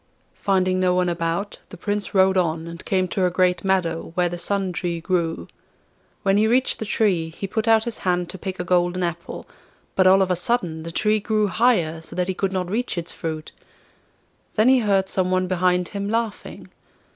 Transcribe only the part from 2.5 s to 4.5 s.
and came to a great meadow, where the